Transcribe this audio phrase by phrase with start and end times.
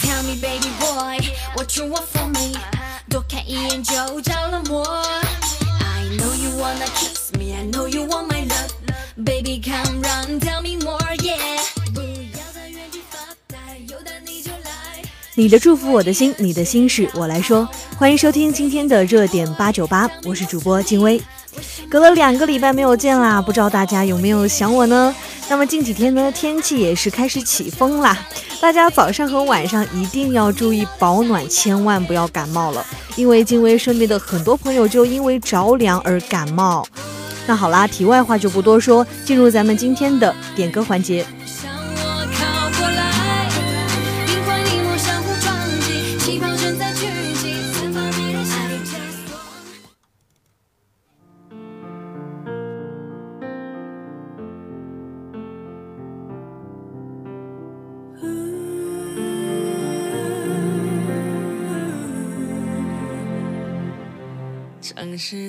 [0.00, 1.18] Tell me, baby boy,
[1.54, 2.54] what you want from me?
[3.10, 4.86] 독한 이 angel, 달러 more.
[4.88, 8.74] I know you wanna kiss me, I know you want my love.
[9.22, 10.40] Baby, come run.
[10.40, 10.98] tell me more.
[15.36, 17.68] 你的祝福，我的心；你的心事，我来说。
[17.98, 21.20] 欢迎收听今天的热点八九八，我是主播静薇。
[21.90, 25.12] 隔了两个礼拜没有见啦，不知道大家有没有想我呢？
[25.50, 28.16] 那么近几天呢，天气也是开始起风啦，
[28.60, 36.86] 大家早上和晚上一定要注意保暖，千万不要感冒了，因为静薇身边的很多朋友就因为着凉而感冒。
[37.44, 41.26] 那好啦，题外话就不多说，进入咱们今天的点歌环节。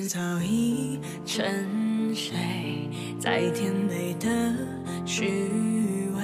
[0.08, 2.36] 早已沉睡，
[3.18, 4.28] 在甜美的
[5.04, 5.26] 虚
[6.16, 6.22] 伪，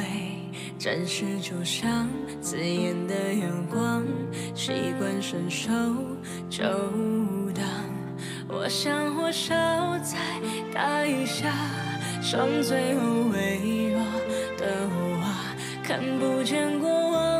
[0.78, 2.08] 暂时就像
[2.40, 4.04] 刺眼的阳光，
[4.54, 5.72] 习惯伸手
[6.48, 6.62] 就
[7.52, 7.64] 挡。
[8.48, 9.52] 我想火烧
[9.98, 10.16] 在
[10.72, 11.52] 大雨下，
[12.22, 13.98] 剩最后微弱
[14.58, 15.32] 的我，
[15.82, 17.31] 看不见过往。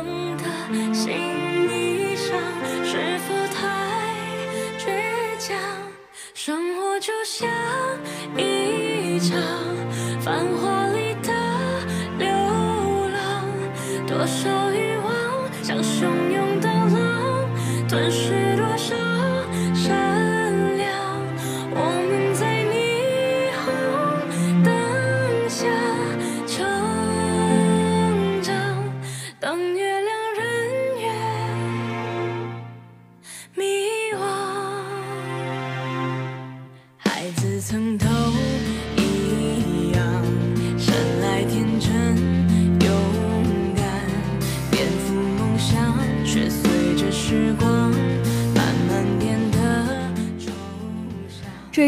[7.23, 7.49] 像
[8.37, 9.39] 一场
[10.19, 10.82] 繁华。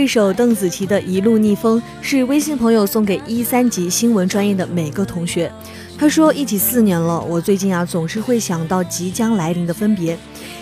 [0.06, 5.52] 一首邓紫棋的《一路逆风》是微信朋友送给一三级新闻专业的每个同学。
[5.98, 10.16] 他说一起四年了，我最近啊总是会想到即将来临的分别。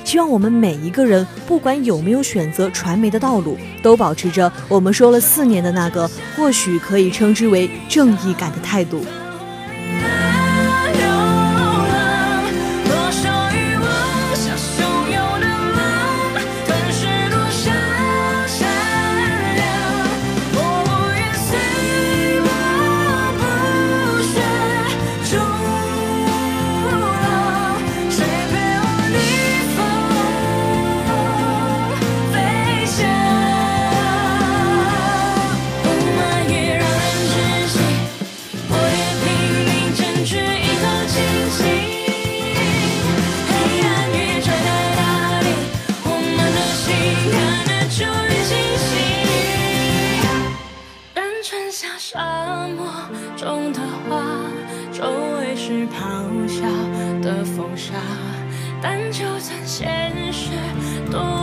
[0.06, 9.04] 希望我们每一个人，不管有没有选择传媒的道路，都保持着我们说了四年的那个或许可以称之为正义感的态度。
[58.82, 60.50] 但就算现实
[61.12, 61.43] 多。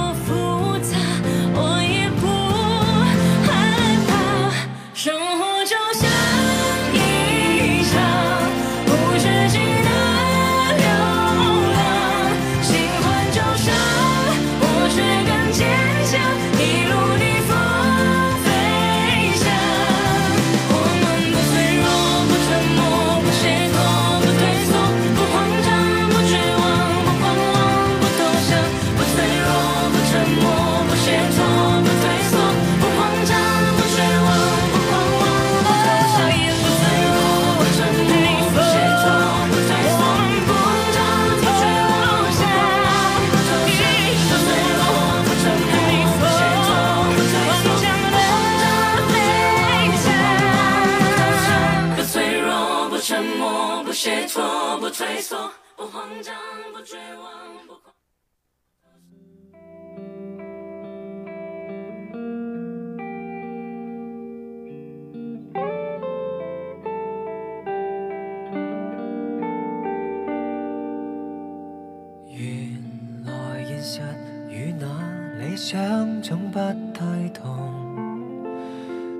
[75.73, 76.59] 想总不
[76.93, 77.73] 太同，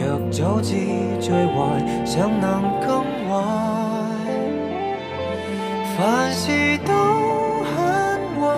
[0.00, 0.74] 若早知
[1.20, 2.75] 最坏，想能。
[5.98, 6.92] 凡事都
[7.72, 8.54] 很坏，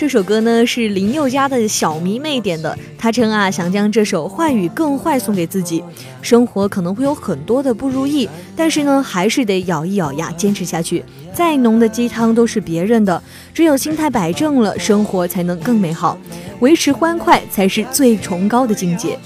[0.08, 5.84] 这首歌呢是林宥嘉的小迷妹点的，她称啊想将这首《坏与更坏》送给自己。
[6.22, 11.04] 生活可能会有很多的不如意，但是呢还是得咬一咬牙坚持下去。
[11.34, 13.22] 再浓的鸡汤都是别人的，
[13.54, 16.18] 只有心态摆正了，生活才能更美好。
[16.62, 19.18] 维持欢快才是最崇高的境界。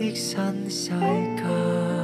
[0.00, 1.99] 的新世界。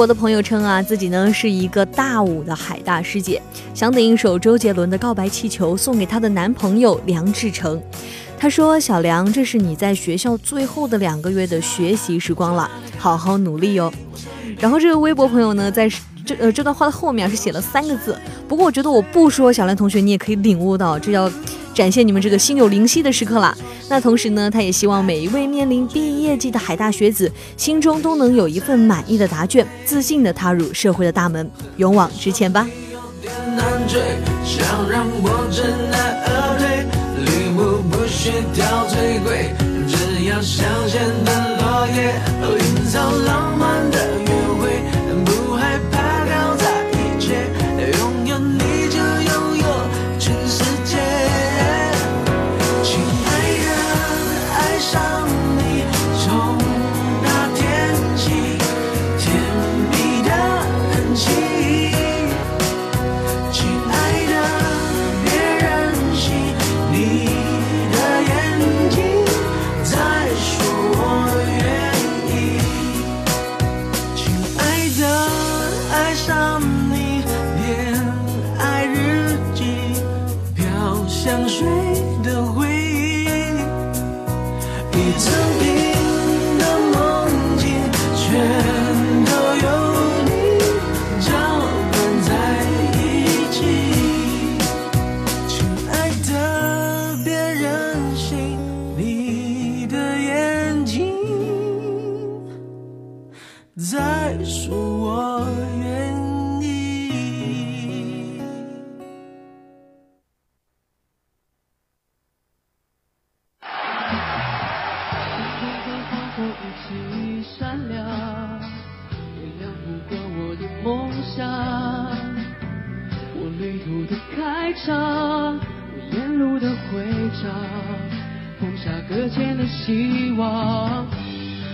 [0.00, 3.38] 我的朋友称啊，自己呢是一个大五的海大师姐，
[3.74, 7.78] 想点一首周杰伦的《告白气球》送给她的男朋友梁志成。
[8.38, 13.92] 她说：“小梁，这是你在学校最后的两个月的学习时光了，好好努力哟。”
[14.58, 15.86] 然后这个微博朋友呢，在
[16.24, 21.30] 这呃这段话的后面是写了三个字，不过我觉得我不说，小梁同学你也可以领悟到，这叫。
[21.80, 23.56] 展现你们这个心有灵犀的时刻了。
[23.88, 32.68] 那同时呢，他也希望每一位面临毕业季的海大学子，心中都能有一份满意的答卷，自信的踏入社会的大门，勇往直前吧。
[33.24, 33.30] 只
[40.36, 40.42] 要
[41.24, 41.98] 的落叶，
[43.24, 43.59] 浪漫。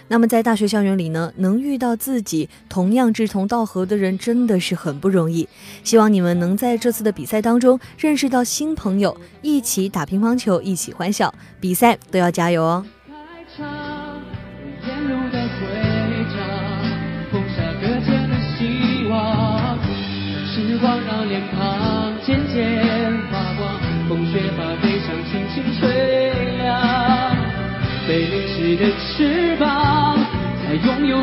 [0.09, 5.47] 那么在大学校园里呢，能遇到自己同样志同道合的人，真的是很不容易。
[5.85, 11.33] 希望你们能在这次的比赛当中认识到新朋友，一起打乒乓球，一起欢笑。
[11.61, 12.85] 比赛都要加油哦！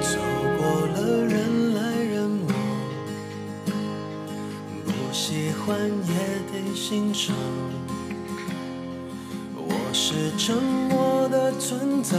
[0.00, 0.18] 走
[0.56, 2.52] 过了人来人往，
[4.84, 7.32] 不喜欢也得欣赏。
[9.54, 12.18] 我是沉默的存在。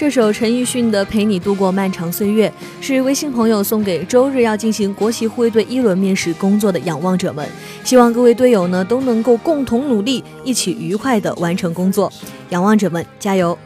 [0.00, 2.48] 这首陈奕迅的《陪你度过漫长岁月》
[2.80, 7.46] 是微信朋友送给周日要进行国旗护卫队一轮面试工作的仰望者们，
[7.84, 12.10] 希望各位队友呢都能够共同努力，一起愉快的完成工作。
[12.48, 13.58] 仰望者们，加油！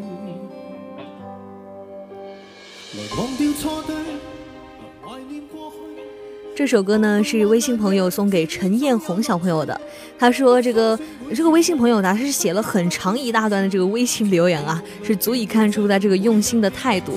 [6.53, 9.79] 这首歌呢是微信朋友送给陈艳红小朋友的。
[10.19, 10.99] 他说：“这个
[11.33, 17.13] 这个微信朋友呢，他是写了很长一大段的这个微信留言啊，是足以看出他这个用心的态度。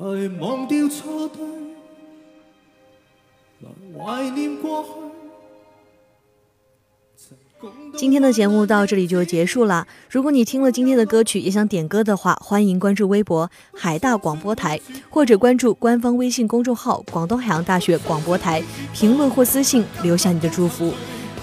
[0.00, 1.42] 来忘掉错对，
[3.60, 5.07] 来怀念过去。
[7.96, 9.86] 今天的节目到这里就结束了。
[10.08, 14.78] 如果你听了今天的歌曲也想点歌的话，欢迎关注微博海大广播台，
[15.10, 18.62] 或者关注官方微信公众号广东海洋大学广播台。
[18.94, 20.92] 评论或私信留下你的祝福。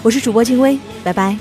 [0.02, 1.38] 我是主播静薇，拜拜。